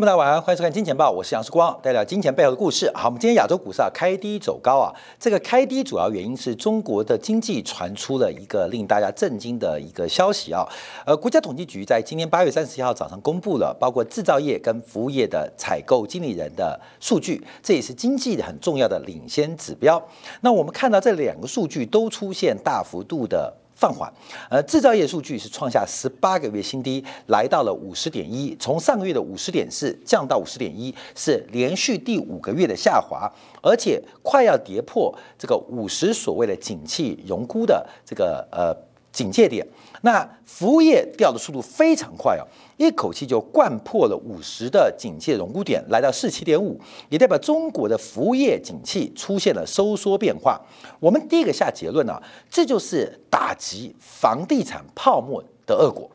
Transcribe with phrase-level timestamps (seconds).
[0.00, 2.90] 欢迎大家晚安，欢迎收看《金钱报》，我是杨世光，带来金钱背后的故事。
[2.94, 4.88] 好，我们今天亚洲股市啊开低走高啊，
[5.18, 10.66] 这个开低主要原因是中国的经济传出了一个令大家震惊的一个消息啊。
[11.04, 20.02] 呃，国家统计局在今年八月三十一号早上公布了包括制造业跟服务业的采购经理人的数据，这也是经济的很重要的领先指标。
[20.40, 23.52] 那我们看到这两个数据都出现大幅度的。
[23.80, 24.12] 放缓，
[24.50, 33.26] 呃，制造业数据是创下十八个月新低，来到了五十点一，从上个月的五十点四降到五十点一，是连续第五个月的下滑，
[33.62, 38.76] 而且快要跌破这个五十所谓的景气荣枯的这个呃
[39.12, 39.66] 警戒点。
[40.02, 42.42] 那服务业掉的速度非常快哦，
[42.78, 50.58] 一口气就灌破了五十的警戒荣估点，来到四七点五，也代表中国的服务业景气出现了收缩变化。
[50.98, 52.18] 我们第一个下结论呢，
[52.48, 56.10] 这就是打击房地产泡沫的恶果，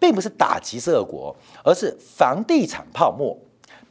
[0.00, 3.38] 并不是打击是恶果，而是房地产泡沫，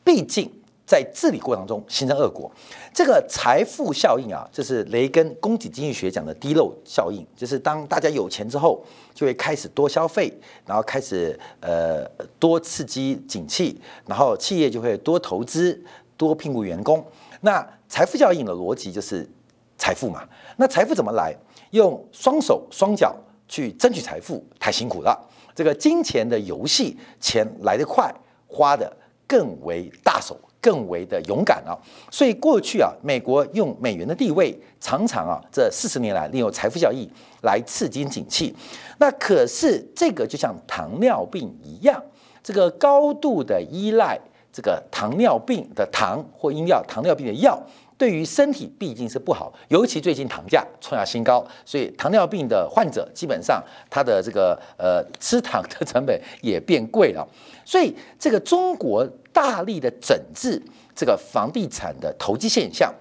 [0.04, 0.52] 毕竟。
[0.88, 2.50] 在治理过程中形成恶果，
[2.94, 8.82] 这个财富效应啊，这是雷根供给经济学讲的低漏效应，就是当大家有钱之后，
[9.14, 10.34] 就会开始多消费，
[10.66, 15.78] 然后开始呃多刺激景气，然后企业就会多投资、
[16.16, 17.06] 多聘雇员工。
[17.42, 19.30] 那财富效应的逻辑就是
[19.78, 20.24] 财富嘛，
[20.56, 21.36] 那财富怎么来？
[21.72, 23.14] 用双手双脚
[23.50, 25.20] 去争取财富太辛苦了，
[25.54, 28.10] 这个金钱的游戏，钱来得快，
[28.48, 28.90] 花的
[29.28, 30.40] 更为大手。
[30.60, 31.78] 更为的勇敢啊！
[32.12, 37.08] 所以过去啊，美国用美元的地位，常常啊，这四十年来利用财富效益
[37.44, 38.54] 来刺激景气。
[38.98, 42.04] 那可是这个就像糖尿病一样，
[42.44, 44.20] 这个高度的依赖
[44.52, 47.62] 这个糖尿病的糖或因药糖尿病的药，
[47.98, 49.54] 对于身体毕竟是不好。
[49.70, 57.26] 尤其最近糖价创下新高，所以糖尿病的患者基本上他的这个呃吃糖的成本也变贵了。
[57.64, 59.08] 所以这个中国。
[59.38, 60.60] 大力的整治
[60.96, 62.92] 这个房地产的投机现象，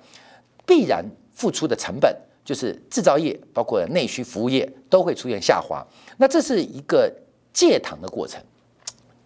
[0.66, 1.02] 必然
[1.32, 2.14] 付出的成本
[2.44, 5.82] 就是制造业，包括内需服务业都会出现下滑。
[6.18, 7.10] 那这是一个
[7.54, 8.38] 戒糖的过程，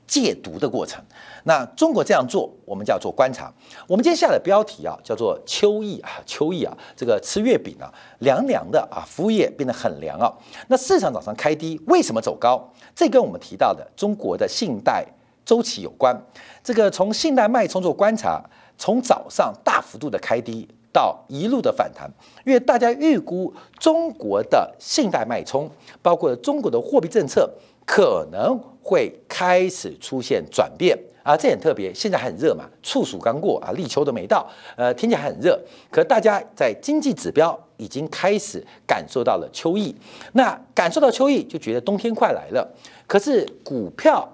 [0.07, 1.05] 戒毒的过程。
[1.43, 3.53] 那中国这样做，我们叫做观察。
[3.89, 10.33] 我们今天下的标题啊，叫做秋意啊，秋意啊，这个吃月饼啊，凉凉的啊，服务业变得很凉啊。
[10.69, 12.73] 那市场早上开低，为什么走高？
[12.95, 15.05] 这跟我们提到的中国的信贷。
[15.51, 16.17] 周期有关，
[16.63, 18.41] 这个从信贷脉冲做观察，
[18.79, 22.09] 从早上大幅度的开低到一路的反弹，
[22.47, 25.69] 因为大家预估中国的信贷脉冲，
[26.01, 27.53] 包括中国的货币政策
[27.85, 31.93] 可能会开始出现转变啊，这很特别。
[31.93, 39.93] 现在很热嘛，处暑刚过啊，立秋都没到，呃，天气还很热，可大家在经济指标已经开始感受到了秋意，
[40.35, 42.73] 那感受到秋意就觉得冬天快来了，
[43.09, 44.29] 可是股票。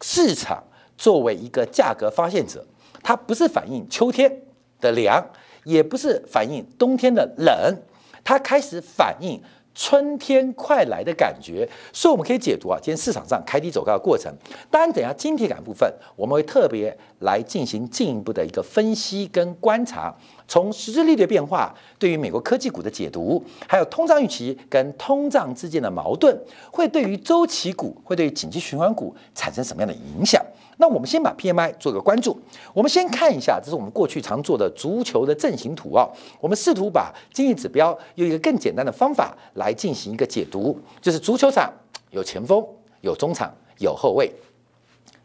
[0.00, 0.62] 市场
[0.96, 2.64] 作为一个价格发现者，
[3.02, 4.42] 它不是反映秋天
[4.80, 5.24] 的凉，
[5.64, 7.76] 也不是反映冬天的冷，
[8.22, 9.40] 它开始反映
[9.76, 11.68] 春天快来的感觉。
[11.92, 14.34] 所以我们可以解读啊，今天市场上开低走高的过程。
[14.68, 20.12] 当然，等下晶体感部分，我们会特别来进行进一步的一个分析跟观察。
[20.48, 26.36] 从实质利率变化对于美国科技股的解读，还有通胀预期跟通胀之间的矛盾，
[26.70, 30.40] 会对于周期股，会对于紧急循环股产生什么样的影响？
[30.78, 32.38] 那我们先把 PMI 做个关注。
[32.72, 36.08] 我们先看一下，这是我们过去常做的足球的阵型图啊。
[36.40, 41.72] 我们试图把经济指标用一个更简单的方法来进行一个解读，就是足球场
[42.10, 42.64] 有前锋、
[43.00, 44.32] 有中场、有后卫。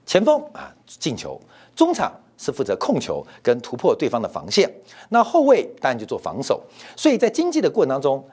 [0.06, 1.40] 前锋啊，进球；
[1.76, 2.12] 中场。
[2.44, 4.68] 是负责控球跟突破对方的防线，
[5.10, 6.60] 那后卫当然就做防守。
[6.96, 8.28] 所以在经济的过程当中，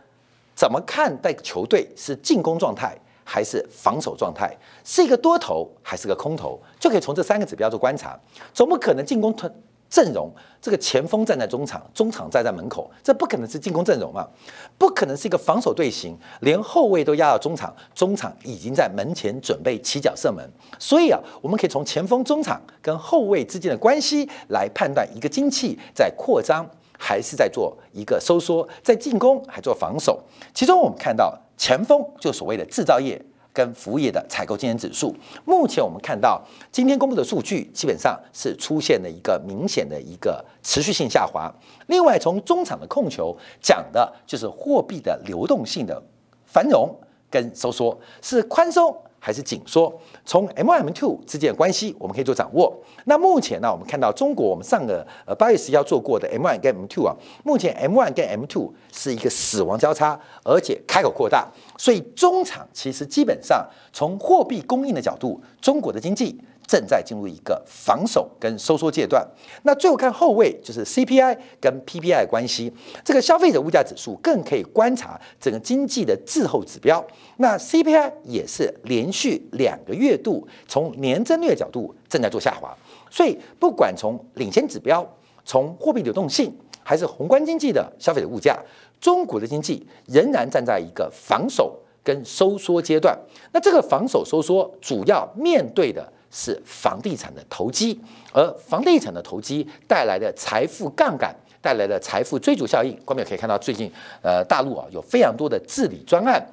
[0.55, 2.97] 怎么看待球队是进攻状态
[3.30, 8.19] 还是防守状态，是一个多头还是个空头，就可以从这三个指标做观察。
[8.54, 9.53] 总不可能进攻团。
[9.91, 10.30] 阵容，
[10.60, 14.28] 这个前锋站在中场，中场站在门口，这不可能是进攻阵容嘛？
[14.77, 20.47] 不可能是一个防守队形，连后卫都压到中场，中场已经在门前准备起脚射门。
[20.78, 30.22] 所以啊，我们可以从前锋、中场跟后卫之间的关系来判断一个精气在扩张还是在做一个收缩，在进攻还做防守。
[30.53, 33.22] 其中我们看到前锋就所谓的制造业。
[33.51, 35.13] 跟服务业的采购经验指数，
[35.45, 36.41] 目前我们看到
[36.71, 41.53] 今天公布的数据，基本上是出现了一个明显的一个持续性下滑。
[41.89, 46.01] 另外，从中场的控球讲的就是货币的流动性的
[46.47, 46.95] 繁荣
[47.28, 48.97] 跟收缩，是宽松。
[49.18, 49.92] 还是紧缩，
[50.24, 52.76] 从 M M two 之间的关系，我们可以做掌握。
[53.04, 66.38] 那目前呢，我们看到中国，我们上个呃八月十一号做过的 M one 跟 M two 啊，目前 M one 跟 M two 是一个死亡交叉，而且开口扩大，所以中场其实基本上从货币供应的角度，中国的经济
[66.68, 69.26] 正在进入一个防守跟收缩阶段。
[69.62, 72.70] 那最后看后位就是 CPI 跟 PPI 关系，
[73.03, 77.03] 这个消费者物价指数更可以观察整个经济的滞后指标。
[77.38, 82.76] 那 CPI 也是连续两个月度从年增率角度正在做下滑，
[83.10, 85.09] 所以不管从领先指标、
[85.47, 88.62] 从货币流动性还是宏观经济的消费者物价，
[89.00, 91.74] 中国的经济仍然站在一个防守
[92.04, 93.18] 跟收缩阶段。
[93.53, 96.12] 那这个防守收缩主要面对的。
[96.30, 97.98] 是房地产的投机，
[98.33, 103.91] 而房地产的投机带来的财富杠杆带来的财富追逐效应，观众可以看到最近
[104.22, 106.45] 呃大陆啊有非常多的治理专案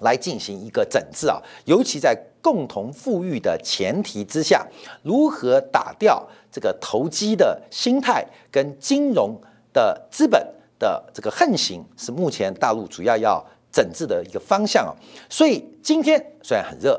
[0.00, 4.64] 来进行一个整治啊，尤其在共同富裕的前提之下，
[5.02, 9.36] 如何打掉这个投机的心态跟金融
[9.72, 10.40] 的资本
[10.78, 14.94] 的这个横行，是目前大陆主要要整治的一个方向啊。
[15.28, 16.98] 所以今天虽然很热。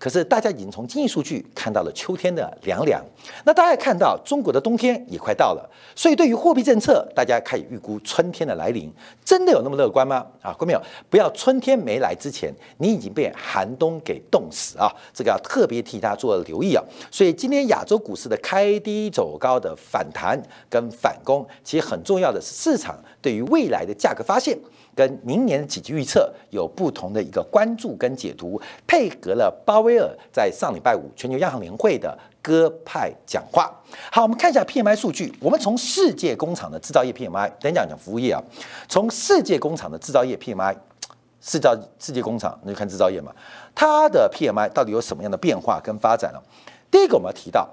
[0.00, 3.04] 可是大家已经从经济数据看到了秋天的凉凉，
[3.44, 8.90] 那大家看到中国的冬天也快到了，所以对于货币政策，大家开始预估春天的来临，
[9.22, 10.26] 真的有那么乐观吗？
[10.40, 14.90] 啊，观众朋友，不要春天没来之前，你已经被寒冬给冻死啊！
[15.12, 16.82] 这个要特别替大家做留意啊。
[17.10, 24.58] 所以今天亚洲股市的开低走高的反弹跟反攻，其实很重要的是市场对于未来的价格发现。
[24.94, 33.70] 跟明年的几季预测有不同的一个关注跟解读，配合了鲍威尔在上礼拜五全球央行年会的鸽派讲话。
[34.10, 35.34] 好，我们看一下 PMI 数据。
[35.40, 38.42] 我们从世界工厂的制造业 PMI，等讲讲服务业啊。
[38.88, 40.76] 从世界工厂的制造业 PMI，
[41.40, 43.32] 制造世界工厂，那就看制造业嘛。
[43.74, 46.38] 它的 PMI 到底有什么样的变化跟发展呢？
[46.90, 47.68] 第一个我们要提到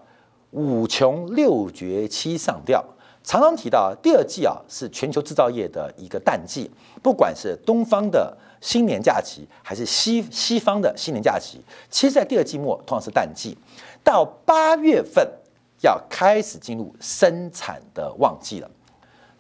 [0.52, 2.84] 五穷六绝七上吊。
[3.28, 6.72] 常常提到第二季啊是全球制造业的一个淡季，
[7.04, 11.60] 不管是东方的新年假期还是西西方的新年假期，
[11.90, 13.58] 其实，在第二季末通常是淡季，
[14.02, 15.30] 到八月份
[15.82, 18.72] 要开始进入生产的旺季了。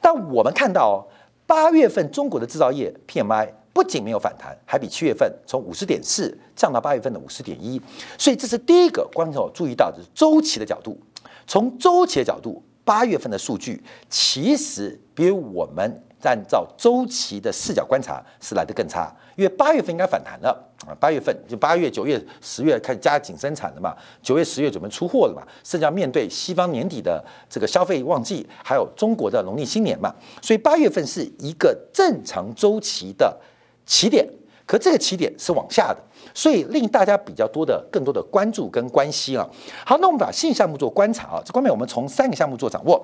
[0.01, 1.07] 但我们看到哦，
[1.45, 7.81] 八月份中国的制造业 PMI 不仅没有反弹，还比七月份从五十点四降到八月份的五十点一，
[8.17, 10.99] 所以这是第一个观众注意到的是周期的角度，
[11.47, 12.61] 从周期的角度。
[12.87, 33.37] 八月份的数据其实比我们按照周期的视角观察是来的更差，因为八月份应该反弹了啊，八月份就八月、九月、十月开始加紧生产了嘛，九月、十月准备出货了嘛，甚至要面对西方年底的这个消费旺季，还有中国的农历新年嘛，所以八月份是一个正常周期的
[33.85, 34.25] 起点，
[34.65, 36.01] 可这个起点是往下的。
[36.37, 39.49] 所以令大家比较多的、更多的关注跟关心啊。
[39.83, 41.41] 好，那我们把新项目做观察啊。
[41.43, 43.03] 这方面我们从三个项目做掌握。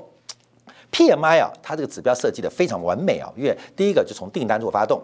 [0.92, 3.28] PMI 啊，它这个指标设计的非常完美啊。
[3.36, 5.02] 因为第一个就从订单做发动，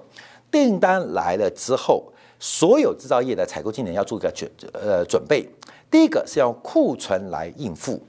[0.51, 2.03] 订单来了之后，
[2.39, 5.49] 所有制造业的采购经理要做一个准呃准备。
[5.89, 7.99] 第一个是要库存来应付，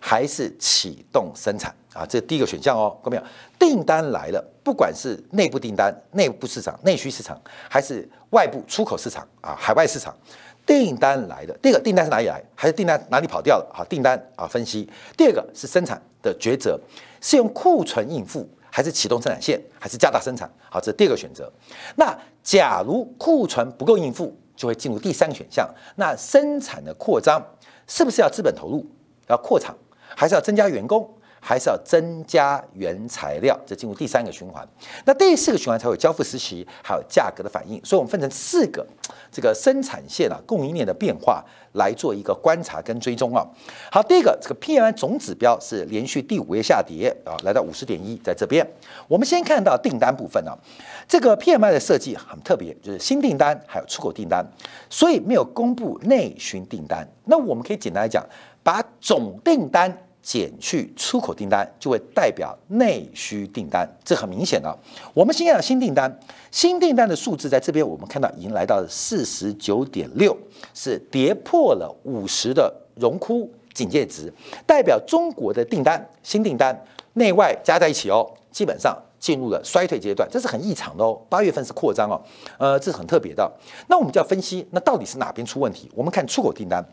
[0.00, 2.06] 还是启动生产啊？
[2.06, 3.28] 这第一个选项哦，各位没有？
[3.58, 10.16] 订单来了，不管是内部订单、内部市场、内需市场，还是外部出口市场啊，海外市场
[10.64, 13.70] 订单来的，第一个订单是哪里来，还是订单哪里跑掉了？
[13.74, 14.88] 好，订单啊分析。
[15.16, 16.78] 第二个是生产的抉择，
[17.20, 20.48] 是用库存应付，还是启动生产线，还是加大生产？
[20.70, 21.50] 好，这是第二个选择。
[21.96, 25.68] 那假如库存不够应付，就会进入第三个选项。
[25.96, 27.42] 那生产的扩张
[27.86, 28.86] 是不是要资本投入，
[29.28, 29.74] 要扩厂，
[30.18, 31.08] 还是要增加员工？
[31.40, 34.66] 还是要增加原材料，这进入第三个循环。
[35.04, 37.80] 那第四个循环才有交付时期，还有价格的反应。
[37.84, 38.84] 所以，我们分成四个
[39.30, 41.44] 这个生产线啊，供应链的变化
[41.74, 43.46] 来做一个观察跟追踪啊。
[43.92, 48.68] 好，第一个这个 PMI 总指标是连续第五个月下跌啊，来到五十点一，在这边。
[49.06, 50.58] 我们先看到订单部分啊，
[51.06, 54.44] 这个 PMI 的设计很特别，就是新订单还有出口订单，
[54.90, 57.08] 所以没有公布内循订单。
[57.26, 58.26] 那我们可以简单来讲，
[58.64, 59.96] 把总订单。
[60.22, 64.76] 减去出口订单，就会代表内需订单，这很明显的。
[65.14, 66.18] 我们先讲新订单，
[66.50, 70.36] 新订单的数字在这边，我们看到已经来到了四十九点六，
[70.74, 74.32] 是跌破了五十的荣枯警戒值，
[74.66, 76.84] 代表中国的订单新订单
[77.14, 78.96] 内外加在一起哦，基本上。
[79.18, 81.20] 进入了衰退阶段，这是很异常的哦。
[81.28, 82.20] 八月份是扩张哦，
[82.58, 83.50] 呃，这是很特别的。
[83.88, 85.90] 那我们就要分析，那到底是哪边出问题？
[85.94, 86.84] 我们看出口订单，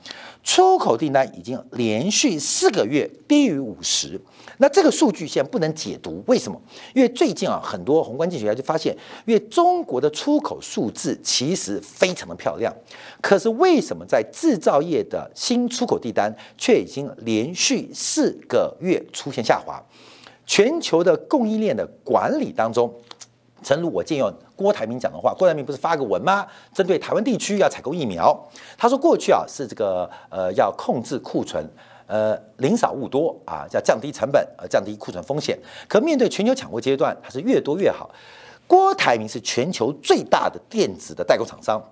[0.44, 4.20] 出口订单已经连续四个月低于五十。
[4.58, 6.60] 那这个数据现在不能解读，为什么？
[6.94, 12.74] 因为最近啊，很多宏观经济学家就发现，因为中国的出口数字其实非常的漂亮，
[13.22, 19.84] 可是为什么在制造业的新出口订单却已经连续四个月出现下滑？
[20.46, 22.94] 全球的供应链的管理当中，
[23.64, 26.46] 诚如我借用郭台铭讲的话，郭台铭不是发个文吗？
[26.74, 28.38] 针对台湾地区要采购疫苗，
[28.78, 31.68] 他说过去啊是这个呃要控制库存，
[32.06, 35.58] 呃零少物多啊，要降低成本，呃降低库存风险。
[35.88, 38.10] 可面对全球抢货阶段，它是越多越好。
[38.68, 41.84] 郭台铭是全球最大的电子的代工厂商，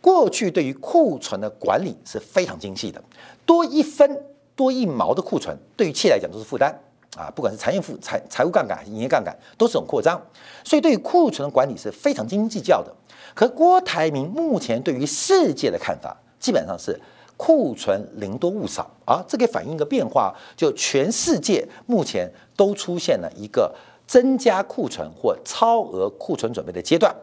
[0.00, 3.02] 过去对于库存的管理是非常精细的，
[3.46, 4.22] 多一分
[4.54, 6.78] 多一毛的库存，对于企业来讲都是负担。
[7.16, 10.20] 啊，不管是产业负财财务杠杆还是营业杠杆，都是种扩张，
[10.64, 12.94] 所以对于库存的管理是非常斤斤计较的。
[13.34, 16.98] 可郭台铭目前对于世界的看法，基本上是
[17.36, 23.74] 库存零多物少啊，这个反映一个变化，就全世界目前都出现了一个
[24.06, 27.14] 增加库存或超额库存准备的阶段。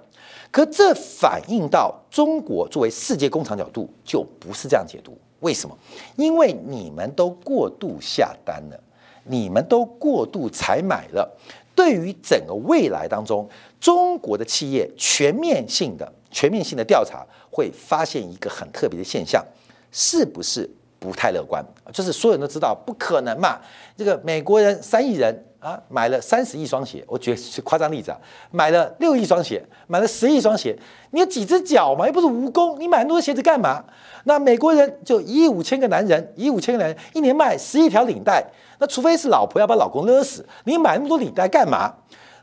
[0.51, 5.17] 可这反映到中国作为世界工厂角度，就不是这样解读。
[5.41, 5.77] 为什么？
[6.15, 8.79] 因为你们都过度下单了。
[9.27, 11.38] 你们都过度采买了，
[11.75, 13.48] 对于整个未来当中，
[13.79, 19.43] 中国的企业全面性的、全面性的调查会发现一个很特别的现象，
[19.91, 20.69] 是不是
[21.00, 21.63] 不太乐观？
[21.93, 23.60] 就是所有人都知道不可能嘛，
[23.96, 28.17] 这个美国人三亿人啊，买了三十亿双鞋，我举是夸张例子啊，
[28.51, 30.77] 买了六亿双鞋，买了十亿双鞋，
[31.12, 32.07] 你有几只脚嘛？
[32.07, 33.84] 又不是蜈蚣，你买那么多鞋子干嘛？
[34.24, 38.43] 那美国人就一亿五千个男人，一亿五千个男人一年卖十亿条领带。
[38.79, 41.93] 那除非是老婆要把老公勒死，你买那么多领带干嘛？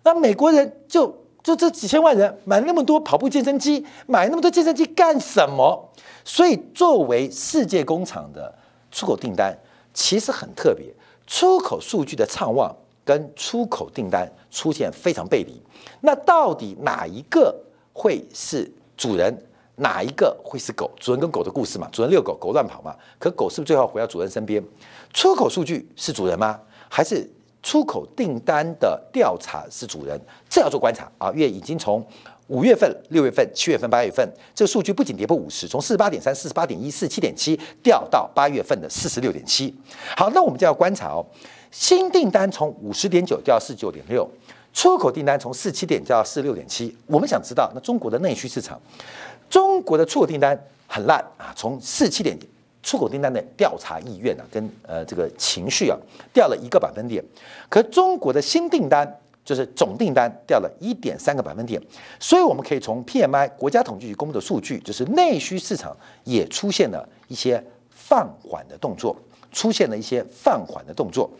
[0.02, 1.06] 那美国人就
[1.42, 5.90] 就这几千万人买那么多跑步健身机，买那么多健身机干什么？
[6.24, 8.54] 所以作为世界工厂的
[8.90, 9.56] 出口订单，
[9.92, 10.86] 其实很特别，
[11.26, 12.74] 出口数据的畅旺
[13.04, 15.62] 跟出口订单出现非常背离。
[16.00, 17.54] 那到底哪一个
[17.92, 19.46] 会是主人？
[19.76, 20.90] 哪一个会是狗？
[21.00, 21.88] 主人跟狗的故事嘛？
[21.90, 22.94] 主人遛狗，狗乱跑嘛？
[23.18, 24.62] 可狗是不是最后回到主人身边？
[25.12, 26.60] 出口数据是主人吗？
[26.88, 27.28] 还是
[27.62, 30.20] 出口订单的调查是主人？
[30.48, 31.30] 这要做观察啊！
[31.32, 32.06] 因为已经从
[32.48, 39.74] 五月份、六月份、七月份、八月份，这个数据不仅跌破五十，从四十八点三、四十八点一、四十七点七掉到八月份的四十六点七。
[40.16, 41.24] 好，那我们就要观察哦，
[41.70, 44.28] 新订单从五十点九掉到四十九点六，
[44.74, 46.94] 出口订单从四七点掉到四十六点七。
[47.06, 48.78] 我们想知道，那中国的内需市场？
[49.54, 52.36] 中国的出口订单很烂啊，从四七点
[52.82, 55.96] 出口订单的调查意愿啊，跟呃这个情绪啊
[56.32, 57.24] 掉了一个百分点，
[57.68, 59.08] 可中国的新订单
[59.44, 61.80] 就是总订单掉了一点三个百分点，
[62.18, 69.16] 所以我们可以从 PMI 国家统计局公布的数据，就是内需市场也出现了一些放缓的动作，
[69.52, 71.30] 出现了一些放缓的动作。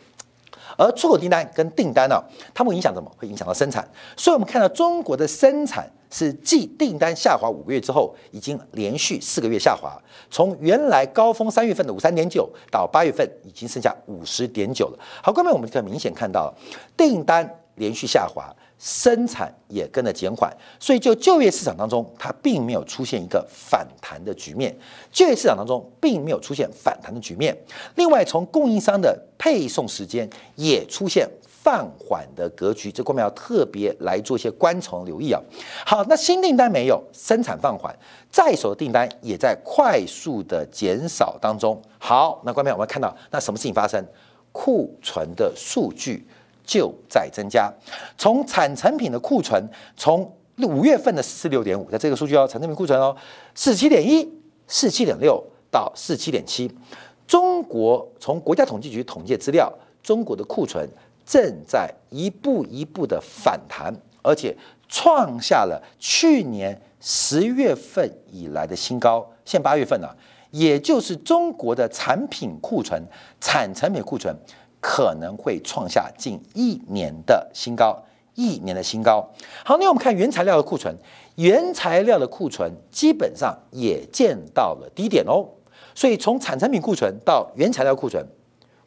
[0.79, 2.23] 而出口订单跟订单呢，
[2.55, 3.11] 它们影响什么？
[3.17, 3.85] 会影响到生产。
[4.17, 10.01] 所以，我们看到中国的生产是继订单下滑五个月之后，已经连续四个月下滑。
[10.31, 14.99] 从原来高峰三月份的五三点九，到八月份已经剩下五十点九了。
[15.21, 16.55] 好，各位，我们可以明显看到
[16.97, 18.55] 订单连续下滑。
[18.77, 24.77] 生产也跟着减缓，所以就就业市场当中，它并没有出现一个反弹的局面。
[25.11, 27.57] 就业市场当中并没有出现反弹的局面。
[27.95, 31.27] 另外，从供应商的配送时间也出现
[31.65, 35.41] 放缓的格局，这方面要特别来做一些观察留意啊。
[35.85, 37.93] 好，那新订单没有，生产放缓，
[38.31, 41.81] 在手的订单也在快速的减少当中。
[41.99, 44.07] 好，那关面我们看到，那什么事情发生？
[44.53, 46.25] 库存的数据。
[46.67, 47.71] 就在增加，
[48.17, 49.63] 从产成品的库存，
[49.99, 50.23] 从
[50.63, 53.15] 五月份的四六点五，在这个数据哦，产成品库存哦，
[53.55, 54.27] 四七点一、
[54.67, 56.75] 四七点六到四七点七。
[57.27, 59.71] 中国从国家统计局统计资料，
[60.03, 60.89] 中国的库存
[61.25, 64.57] 正在一步一步的反弹，而且
[64.89, 69.27] 创下了去年十月份以来的新高。
[69.45, 70.09] 现八月份呢，
[70.51, 73.03] 也就是中国的产品库存、
[73.41, 74.35] 产成品库存。
[74.87, 78.05] 可能会创下近一年的新高，
[78.35, 79.27] 一年的新高。
[79.65, 80.95] 好，那我们看原材料的库存，
[81.37, 85.49] 原材料的库存基本上也见到了低点哦。
[85.95, 88.23] 所以从产成品库存到原材料库存，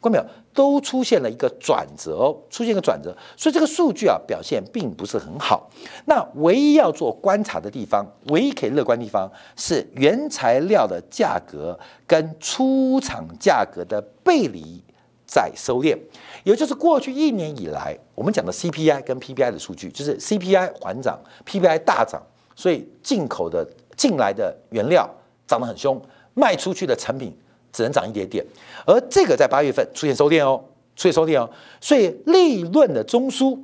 [0.02, 3.16] 看没有，都出现了一个转折哦，出现一个转折。
[3.36, 5.68] 所以这个数据啊表现并不是很好。
[6.06, 14.82] 那唯一要做观察的地方，唯一可以乐观的地方是原材料的价格跟出厂价格的背离。
[15.30, 15.94] 在收敛，
[16.42, 22.22] 也就是过去一年以来，我们讲的 CPI 跟 PPI 的数据，就是 CPI 缓涨，PPI 大涨，
[22.56, 23.62] 所以进口的
[23.94, 25.06] 进来的原料
[25.46, 26.00] 涨得很凶，
[26.32, 27.36] 卖出去的成品
[27.78, 28.44] 只能涨一点点，
[28.84, 30.60] 而这个在八月份出现收敛哦，
[30.96, 31.48] 出现收敛哦，
[31.80, 33.56] 所以利润的中枢，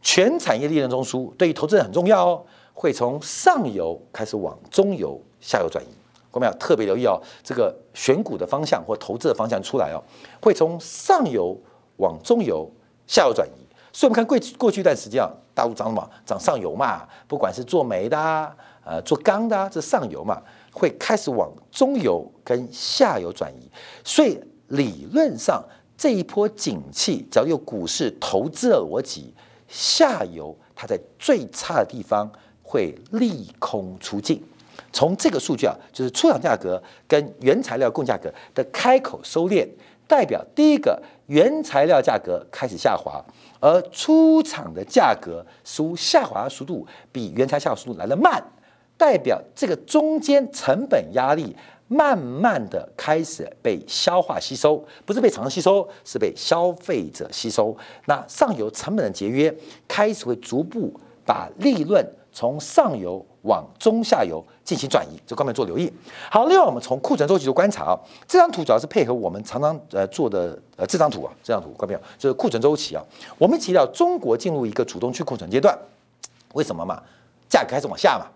[0.00, 2.42] 全产业利润中枢对于投资人很重要哦，
[2.72, 5.88] 会从上游开始往中游、下游转移。
[6.30, 10.00] 我们要特别留意哦，这个选股的方向或投资的方向出来哦，
[10.40, 11.54] 会从上游
[11.98, 12.66] 往中游、
[13.06, 13.52] 下游转移。
[13.92, 16.10] 所以，我们看过过去一段时间啊，大陆涨什么？
[16.24, 20.40] 涨上游嘛，不管是做煤的，啊呃，做钢的，这上游嘛，
[20.72, 23.70] 会开始往中游跟下游转移。
[24.02, 25.62] 所以理论上
[25.96, 29.32] 这一波景气，只要有股市投资的逻辑，
[29.68, 32.28] 下游它在最差的地方
[32.62, 34.42] 会利空出尽。
[34.92, 39.68] 从这个数据啊，就是出厂价格跟原材料供价格的开口收敛，
[40.08, 43.22] 代表第一个原材料价格开始下滑，
[43.60, 48.42] 而出厂的价格似乎下滑速度比原材料速度来得慢，
[49.02, 51.56] 代表这个中间成本压力
[51.88, 57.76] 慢慢的开始被消化吸收，不是被厂商吸收，是被消费者吸收。
[58.06, 59.52] 那上游成本的节约
[59.88, 60.92] 开始会逐步
[61.26, 63.26] 把利润从上游。
[63.42, 65.92] 往中下游进行转移，这方面做留意。
[66.30, 72.00] 好，另外我们从库存周期的观察啊，这张图主要是配合我们常常呃做的呃这张图啊，这张图看到没有？
[72.16, 73.02] 就是库存周期啊。
[73.36, 75.76] 我们提到中国进入一个主动去库存阶段，
[76.54, 77.02] 为什么嘛？
[77.48, 78.26] 价格开始往下嘛。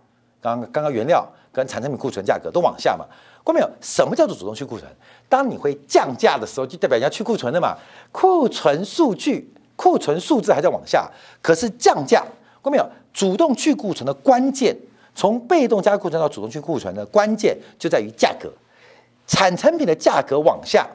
[0.46, 3.04] 刚刚刚原料跟产成品库存价格都往下嘛。
[3.44, 3.70] 看到没有？
[3.80, 4.90] 什么叫做主动去库存？
[5.28, 7.76] 当你会降价的时候，就代表人家去库存的嘛。
[8.12, 11.08] 库存数据、库存数字还在往下，
[11.42, 12.20] 可是降价，
[12.62, 12.86] 看到没有？
[13.12, 14.76] 主动去库存的关键。
[15.14, 18.52] 从被动加库存到主动去库存的关键就在于价格，
[19.26, 20.86] 产成品的价格往下，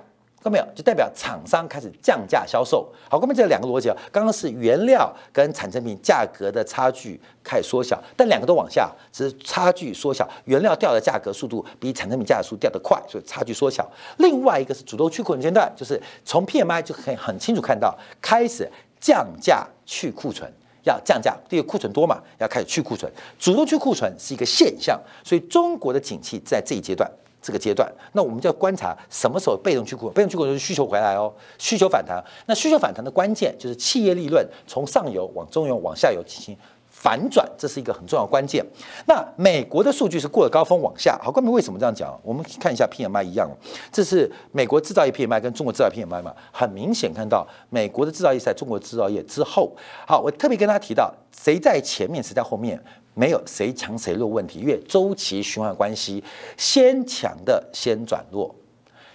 [0.42, 0.66] 看到没有？
[0.74, 2.92] 就代表厂商开始降价销售。
[3.08, 13.88] 好，后面这两个逻辑啊，刚刚是原料跟产成品价格的差距开始缩小，但两个都往下，只是差距缩小，原料掉的价格速度比产成品价格速度掉得快，所以差距缩小。
[14.18, 18.68] 另外一个是主动去库存阶段，就是从 PMI 就可以很清楚看到开始
[19.00, 20.52] 降价去库存。
[20.84, 23.08] 要降价，第一个库存多嘛，要开始去库存，
[23.38, 27.08] 主动去库存是一个现象，所以中国的景气在这一阶段，
[27.42, 36.56] 这个阶段，那我们就要观察什么时候被动去库，被动去库存是需求回来哦，需求反弹，那需求反弹的关键就是企业利润从上游往中游往下游进行。
[36.94, 38.64] 反转，这是一个很重要关键。
[39.08, 42.20] 那美国的数据是过了高峰往下，好，关明为什么这样讲？
[42.22, 43.50] 我们看一下 PMI 一样，
[43.92, 46.36] 这是美国制造业 PMI 跟中国制造业 PMI 嘛？
[46.52, 49.76] 很明显看到美国的制造业在中国制造业之后。
[50.06, 52.80] 好，我特别跟大家提到，谁在前面，谁在后面，
[53.14, 56.24] 没有谁强谁弱问题，因为周期循环关系，
[56.58, 58.54] 先强的先转弱。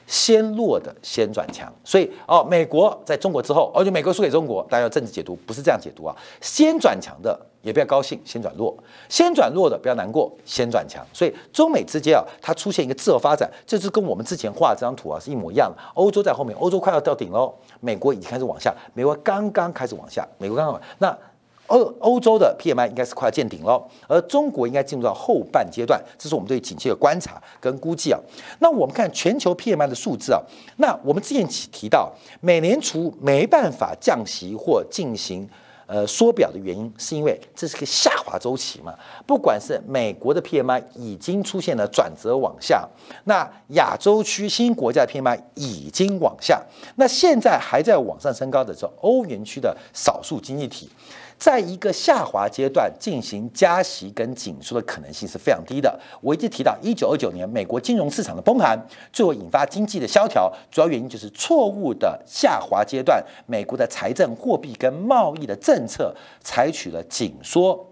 [0.09, 6.15] 先弱的先转强，所以哦，美国在中国之后，而且美国输给中国，大家要政治解读，不是这样解读啊。
[6.41, 8.73] 先转强的也不要高兴，先转弱；
[9.09, 11.05] 先转弱的不要难过，先转强。
[11.13, 15.83] 所以中美之间啊，它出现一个自由发展，这是跟我们之前画这张图啊是一模一样的。
[15.95, 21.19] 欧洲在后面，欧洲快要到顶喽，美国已经开始往下，美国刚刚开始往下，美国刚刚那。
[21.67, 28.19] 欧欧洲的 PMI 应该是快要见顶了，而中国应该进入到后半阶段，这是我们对景气的观察跟估计啊。
[28.61, 30.41] 那我们看全球 PMI 的数字啊，
[30.77, 35.49] 那我们之前提提到，美联储没办法降息或进行
[35.87, 38.95] 呃缩表的原因，是因为这是个下滑周期嘛。
[39.27, 42.89] 不管是美国的 PMI 已经出现了转折往下，
[43.25, 46.63] 那亚洲区新国家的 PMI 已经往下，
[46.95, 50.89] 那现在还在往上升高的时候，欧元区的少数经济体。
[51.39, 56.01] 在一个下滑阶段进行加息跟紧缩的可能性是非常低的。
[56.23, 58.79] 我一直提到，一九二九年美国金融市场的崩盘，
[59.13, 67.87] 最后引发经济的萧条，主要原因就是错误的下滑阶段，美国的财政、货币跟贸易的政策采取了紧缩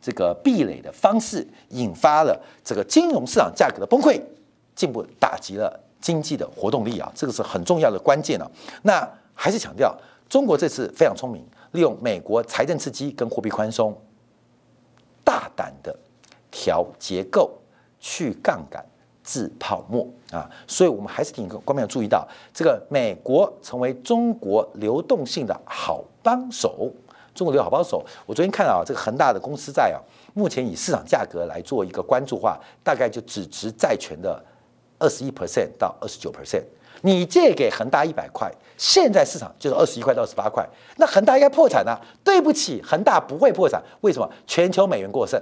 [0.00, 4.20] 这个壁垒的方式，引发了这个金融市场价格的崩溃，
[4.76, 8.48] 进一步打击了经济的活动力啊，这个是很重要的关键啊。
[8.82, 9.92] 那还是强调，
[10.28, 11.44] 中国这次非常聪明。
[11.74, 13.96] 利用美国财政刺激跟货币宽松，
[15.24, 15.94] 大胆的
[16.48, 17.50] 调结构、
[17.98, 18.84] 去杠杆、
[19.24, 20.48] 治泡沫啊！
[20.68, 26.88] 所以，我们还是挺观众要注意到，这个美国成为中国流动性的好帮手。
[27.34, 29.98] 中国流好帮手，我昨天看到这个恒大的公司债啊，
[30.32, 34.40] 目前以市场价格来做一个关注话，大概就只值债权的
[35.00, 36.62] 二十一 percent 到二十九 percent。
[37.06, 42.00] 你借给恒大一百块，现在市场就是二十一块到二十八块，那恒大应该破产啊？
[42.24, 44.26] 对不起，恒大不会破产，为什么？
[44.46, 45.38] 全球美元过剩，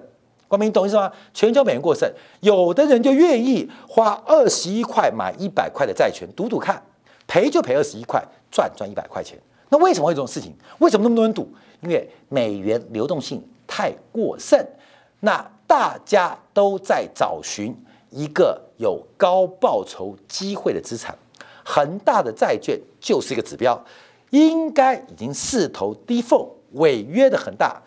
[0.49, 1.13] 光明，你懂意思吗？
[1.33, 6.83] 全球美元过剩，有的人就愿意花二十一块买一百块的债权，赌赌看，
[7.29, 8.21] 赔就赔二十一块，
[8.51, 9.39] 赚赚一百块钱。
[9.69, 10.53] 那为什么会这种事情？
[10.81, 11.49] 为什么那么多人赌？
[11.83, 14.59] 因为美元流动性太过剩，
[15.21, 17.73] 那大家都在找寻
[18.11, 21.17] 一个有高报酬机会的资产。
[21.65, 23.83] 恒大的债券就是一个指标，
[24.31, 27.81] 应该已经四投低缝违约的恒大，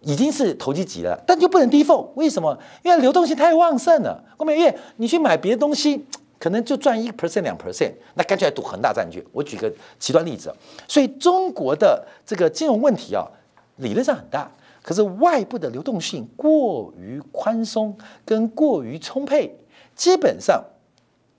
[0.00, 2.58] 已经是投机级了，但就不能低缝，为什么？
[2.82, 4.22] 因为流动性太旺盛了。
[4.36, 6.04] 后面因为你去买别的东西，
[6.38, 9.22] 可能就赚一 percent 两 percent，那干脆来赌恒大债券。
[9.32, 10.54] 我举个极端例子，
[10.86, 13.26] 所以中国的这个金融问题啊，
[13.76, 14.50] 理论上很大，
[14.82, 19.54] 可是外部的流动性过于宽松跟过于充沛，
[19.96, 20.64] 基本上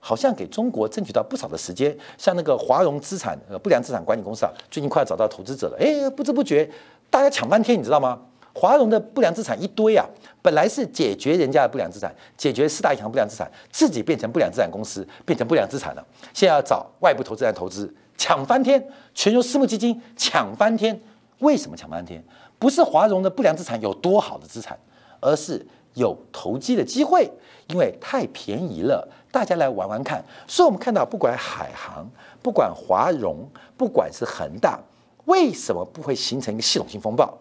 [0.00, 1.96] 好像给中国争取到不少的时间。
[2.18, 6.68] 像那个华融资产呃不良资产管理公司啊，最近快要找到投资者了，哎，不知不觉
[7.08, 8.20] 大家抢半天，你知道吗？
[8.52, 10.04] 华融的不良资产一堆啊，
[10.42, 16.04] 本来是解决人家的不良资产，解决四大银行不良资产，自己变成不良资产公司，变成不良资产了。
[16.34, 18.84] 现在要找外部投资人投资，抢翻天，
[19.14, 21.00] 全球私募基金抢翻天。
[21.38, 22.22] 为什么抢翻天？
[22.58, 24.76] 不是华融的不良资产有多好的资产，
[25.20, 27.30] 而是有投机的机会，
[27.68, 30.24] 因为太便宜了，大家来玩玩看。
[30.46, 32.08] 所以我们看到，不管海航，
[32.42, 34.78] 不管华融，不管是恒大，
[35.26, 37.36] 为什么不会形成一个系统性风暴？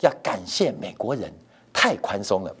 [0.00, 1.32] 要感谢美国人
[1.72, 2.54] 太宽松了，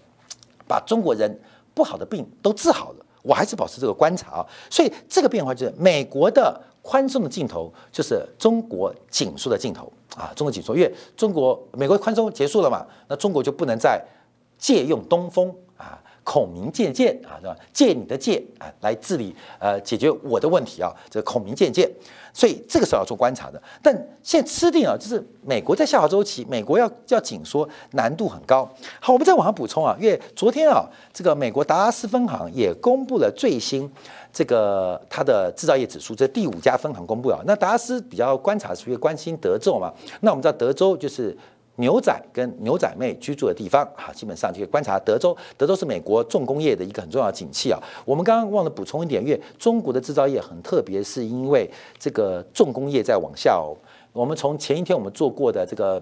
[0.68, 1.38] 把中国人
[1.74, 3.04] 不好的病都治好了。
[3.22, 10.30] 我还是保持这个观察啊，所以这个变化就是美国的宽松的镜头，就是中国紧缩的镜头啊。
[10.36, 13.98] 中国紧缩，因为中国美国宽松结束了嘛，那中国就不能再
[14.58, 15.98] 借用东风啊。
[16.24, 17.54] 孔明借箭啊，是吧？
[17.72, 20.90] 借你的箭啊，来治理呃，解决我的问题啊。
[21.10, 21.88] 这孔明借箭，
[22.32, 23.62] 所以这个时候要做观察的。
[23.82, 28.66] 但现在吃定啊，就是美国在下滑周期，美国要要紧缩难度很高。
[29.00, 33.88] 好，我们再往上补充啊，因为昨天啊，这个美国达拉斯分行也公布了最新
[34.32, 37.42] 这个它的制造业指数，这第五家分行公布了。
[37.46, 39.92] 那达拉斯比较观察是因为关心德州嘛？
[40.20, 41.36] 那我们知道德州就是。
[41.76, 45.36] 牛仔跟牛仔妹居住的地方，哈，基本上就可以观察德州。
[45.56, 47.78] 德州是美国重工业的一个很重要的景气啊。
[48.04, 53.74] 我们刚刚忘了补充一点，因为中国的制造业很特别，是因为这个重工业在往下哦。
[54.12, 56.00] 我们从前一天我们做过的这个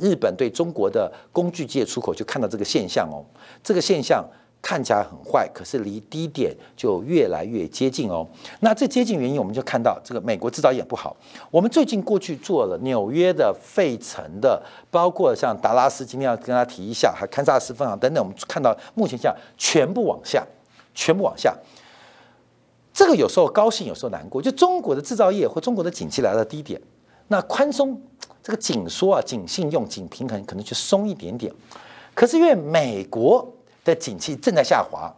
[0.00, 3.20] 日本对中国的工具界出口，就看到这个现象哦。
[3.62, 4.24] 这个现象。
[4.62, 8.26] 看起来很坏，可是离低点就越来越接近哦。
[8.60, 11.16] 那这接近原因，我们就看到这个美国制造业不好。
[11.50, 20.46] 我们最近过去做了纽约的、费城的，包括像达拉斯，今天要跟大家提一下，还堪萨斯分行等等，我们看到目前下全部往下，
[20.94, 21.56] 全部往下。
[22.92, 24.42] 这个有时候高兴，有时候难过。
[24.42, 26.78] 就中国的制造业或中国的景气来到低点，
[27.28, 27.98] 那宽松
[28.42, 31.50] 这个紧缩啊、紧信用、紧平衡可能就松一点点。
[32.14, 33.50] 可是因为美国。
[33.84, 35.12] 的景气正在下滑，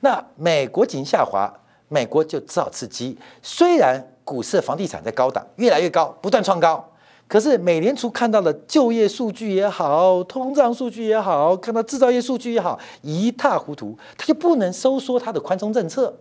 [0.00, 1.52] 那美国景气下滑，
[1.88, 3.18] 美国就只好刺激。
[3.42, 6.84] 虽然股市、房地产在高档，越来越高，不断创高，
[7.28, 16.14] 可是美联储看到了就业数据也好，通胀数据也好，看到制造业数据也好，一塌糊涂，它就不能收缩它的宽松政策。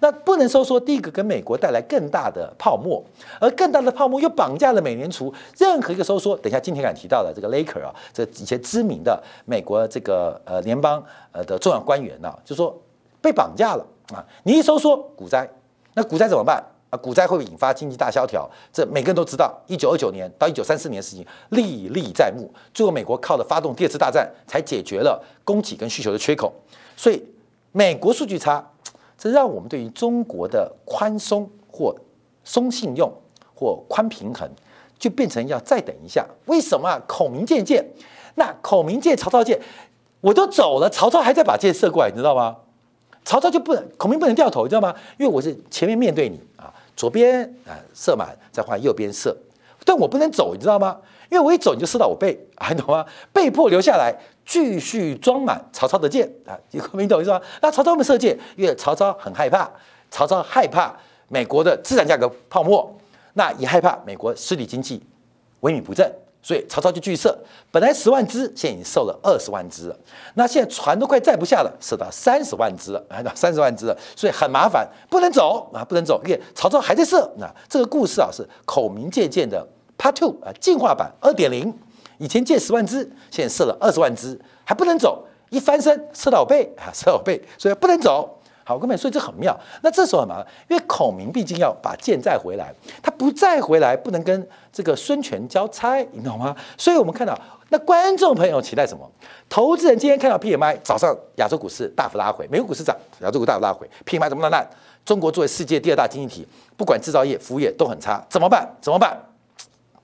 [0.00, 3.02] 那不能收缩，第一个跟美国带来更大的泡沫，
[3.40, 5.32] 而更大的泡沫又绑架了美联储。
[5.58, 11.02] 任何一个收缩，等一下今天敢提到的这个 Laker 啊，这一些知名的美国这个呃联邦
[11.32, 12.76] 呃的重要官员呢，就说
[13.20, 14.24] 被绑架了啊！
[14.42, 15.48] 你一收缩股灾，
[15.94, 16.98] 那股灾怎么办啊？
[16.98, 18.48] 股灾会不会引发经济大萧条？
[18.72, 22.52] 这每个人都知道，一九二九年到一九三四年的事情历历在目。
[22.72, 26.52] 最后美国靠着发动第二次大战，才解决了供给跟需求的缺口。
[26.96, 27.22] 所以
[27.72, 28.70] 美国数据差。
[29.24, 31.96] 这让我们对于中国的宽松或
[32.44, 33.10] 松信用
[33.54, 34.46] 或宽平衡，
[34.98, 36.26] 就变成要再等一下。
[36.44, 37.00] 为什么？
[37.08, 37.82] 孔明借箭，
[38.34, 39.58] 那孔明借曹操箭，
[40.20, 42.54] 我都走了，曹操还在把箭射过来，你知道吗？
[43.24, 44.94] 曹操就不能，孔明不能掉头，你知道吗？
[45.18, 49.34] 因为我是前面面对你啊，左边啊射满，再换右边射，
[49.86, 51.00] 但我不能走，你知道吗？
[51.30, 53.06] 因为我一走你就射到我背，还懂吗？
[53.32, 54.14] 被迫留下来。
[54.44, 56.52] 继续装满曹操的箭啊！
[56.70, 57.40] 你明懂意思吗？
[57.62, 59.70] 那曹操没射箭，因为曹操很害怕，
[60.10, 60.94] 曹操害怕
[61.28, 62.94] 美国的资产价格泡沫，
[63.32, 65.02] 那也害怕美国实体经济
[65.62, 66.08] 萎靡不振，
[66.42, 67.36] 所以曹操就继续射。
[67.70, 69.96] 本来十万只，现在已经射了二十万只了。
[70.34, 77.28] 那现在船都快载不下了，射到三十万只了，啊，三十万只了，所以很麻烦，不能走啊，不能走，因为曹操还在射。
[77.38, 81.72] 那这个故事啊，是孔明借箭的 Part Two 啊，进化版二点零。
[82.18, 82.98] 以前借十万只，
[83.30, 88.40] 现在射了二十万只，还不能走，一翻身射到背啊，射到背，所以不能走。
[88.66, 89.54] 好，各位，所以这很妙。
[89.82, 92.72] 那这时候很麻烦，因为孔明毕竟要把剑再回来，
[93.02, 96.56] 他不再回来，不能跟这个孙权交差，你懂吗？
[96.78, 99.06] 所以我们看到，那观众朋友期待什么？
[99.50, 104.66] 投资人今天看到 P M I 早上亚洲股市大幅拉回，美国股市涨，亚洲股大幅拉回，P M I 怎么那么烂？
[105.04, 108.66] 中国作为世界第二大经济体，不管制造业、服务业都很差，怎么办？
[108.80, 109.14] 怎么办？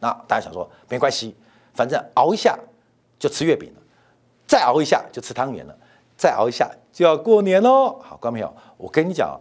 [0.00, 1.34] 那大家想说，没关系。
[1.74, 2.58] 反正熬一下
[3.18, 3.80] 就吃月饼了，
[4.46, 5.76] 再熬一下就吃汤圆了，
[6.16, 7.98] 再熬一下就要过年喽。
[8.00, 9.40] 好，观众朋友，我跟你讲，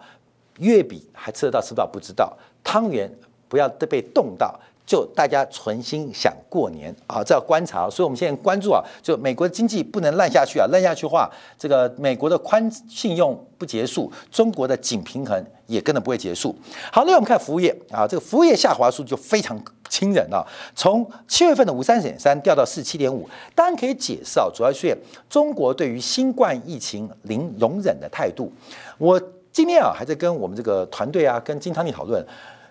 [0.60, 3.12] 月饼还吃得到吃不到不知道，汤圆
[3.48, 7.88] 不要被冻到，就大家存心想过年啊，这要观察。
[7.88, 16.56] 所以我们现在关注啊，就美国的经济不能烂下去啊，烂下去的话，这个美国的宽信用不结束，中国的紧平衡也跟着不会结束。
[16.92, 24.98] 好，那我们看服务业啊，这个服务业下滑数就非常惊人啊，从七月份的五三点三掉到四七点五，当然可以解释啊，主要是
[25.30, 28.52] 中国对于新冠疫情零容忍的态度。
[28.98, 29.22] 我
[29.52, 32.26] 今天啊，还在跟我们这个团队啊，跟金汤力讨论。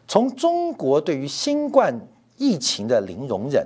[0.08, 1.94] 从中国对于新冠
[2.38, 3.64] 疫情的零容忍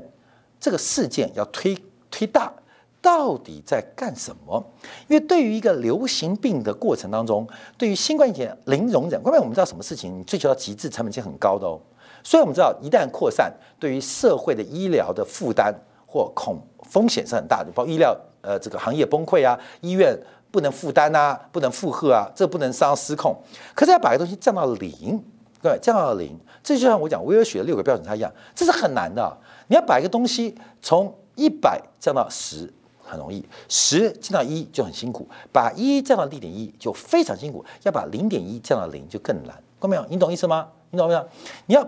[0.58, 1.78] 这个事件要推
[2.10, 2.52] 推大，
[3.00, 4.62] 到底在干什么？
[5.06, 7.46] 因为对于一个流行病的过程当中，
[7.78, 11.80] 对于新冠疫情零容忍，关键我们知道什么事情追求到极致，成本是很高的哦。
[12.24, 15.72] 所以我们知道，一旦扩散，对于社会的医疗的负担
[16.06, 20.16] 或恐风险是很大的，包括医疗呃这个行业崩溃啊，医院
[20.50, 23.36] 不能负担啊，不能负荷啊，这不能上失控。
[23.74, 25.22] 可是要把个东西降到零。
[25.62, 29.38] 对，降到零，这就像我讲威尔雪的六个标准差一样，这是很难的。
[29.68, 32.68] 你要把一个东西从一百降到十
[33.04, 39.54] 很容易，十降到一就很辛苦，把一降到零点一就非常辛苦，要把零点一降到零就更难。
[39.80, 40.04] 看到没有？
[40.08, 40.68] 你懂意思吗？
[40.90, 41.28] 你懂没有？
[41.66, 41.86] 你要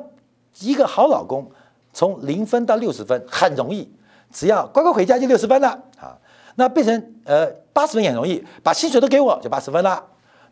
[0.60, 1.50] 一个好老公
[1.92, 3.92] 从零分到六十分很容易，
[4.32, 6.16] 只要乖乖回家就六十分了啊。
[6.54, 10.04] 那变成呃八十分也很容易，把薪水都给我就八十分了。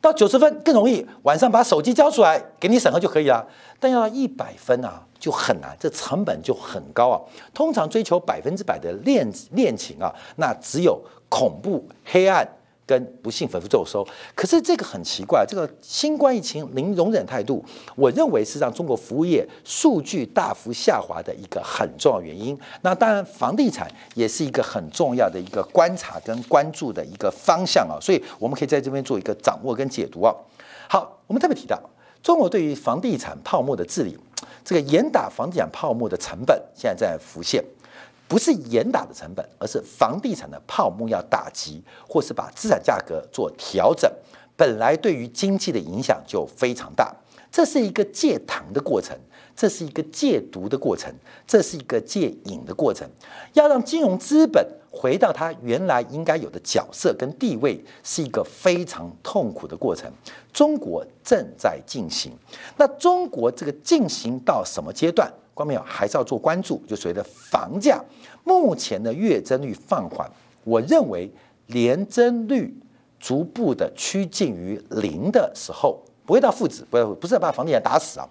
[0.02, 3.46] 到九十分更容易，晚上把手机交出来给你审核就可以了。
[3.80, 7.20] 但要一百分啊，就很难，这成本就很高啊。
[7.54, 12.46] 通常追求百分之百的恋恋情啊，那只有恐怖黑暗。
[12.84, 17.64] 跟不幸反复骤收，可是这个很奇怪，这个新冠疫情零容忍态度，
[17.94, 22.58] 我认为是让中国服务业数据大幅下滑的一个很重要原因。
[22.82, 30.34] 那当然，房地产也是一个很重要的一个观察跟关注的一个方向啊，所以我们可以在这边做一个掌握跟解读啊。
[30.88, 31.80] 好，我们特别提到，
[32.22, 34.18] 中国对于房地产泡沫的治理，
[34.64, 37.64] 这个严打房地产泡沫的成本现在在浮现。
[38.32, 44.10] 不是严打的成本，而是房地产的泡沫要打击，或是把资产价格做调整，
[44.56, 47.14] 本来对于经济的影响就非常大。
[47.50, 49.14] 这是一个戒糖的过程，
[49.54, 51.12] 这是一个戒毒的过程，
[51.46, 53.06] 这是一个戒瘾的过程。
[53.52, 60.10] 要让金融资本回到它原来应该有的角色跟地位，是一个非常痛苦的过程。
[60.54, 62.32] 中国正在进行，
[62.78, 65.30] 那中国这个进行到什么阶段？
[65.54, 66.82] 关没有，还是要做关注。
[66.88, 68.02] 就所谓的房价，
[68.44, 70.30] 目前的月增率放缓，
[70.64, 71.30] 我认为
[71.66, 72.74] 年增率
[73.20, 78.28] 逐步的趋近于零的时候，不会到负值，不要不是要把房地产打死啊，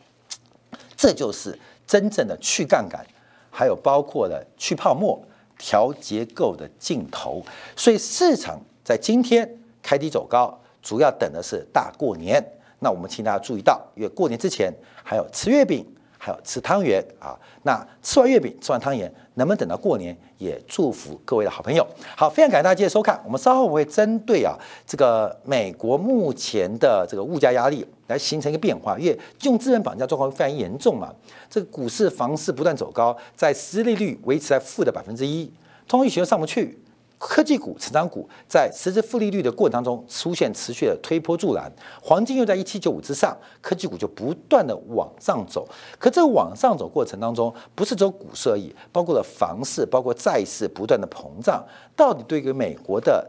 [0.97, 3.05] 这就是真正的去杠杆，
[3.49, 5.21] 还有包括了去泡沫、
[5.57, 7.43] 调结构的尽头。
[7.75, 9.47] 所以市场在今天
[9.81, 12.43] 开低走高，主要等的是大过年。
[12.79, 15.85] 那我们请大家注意到，因为过年之前还有吃月饼。
[16.23, 20.15] 还有吃汤圆啊，那吃完月饼，吃完汤圆，能不能等到过年？
[20.37, 21.85] 也祝福各位的好朋友。
[22.15, 23.19] 好，非常感谢大家继续收看。
[23.25, 24.55] 我们稍后我会针对啊
[24.85, 31.11] 这个美国目前的这个物价压力来形成一个变化，因为用资本绑架状况非常严重嘛。
[31.49, 35.51] 这个股市、房市不断走高，在实际利率维持在负的百分之一，
[35.87, 36.77] 通胀又上不去。
[37.21, 45.67] 科技股、成长股在实质负利率的过程当中出现持续的推波助澜，黄金又在一七九五之上，科技股就不断的往上走。
[45.99, 51.63] 可这往上走过程当中，不是只有股市而已，包括了房市、包括债市不断的膨胀，
[51.95, 53.23] 到底对于美国的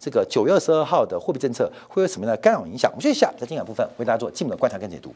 [0.00, 2.90] 这个九月二十二号的货币政策会有什么样的干扰影响？
[2.92, 5.14] 我们接下来在进展部分为大家做进一步的观察跟解读。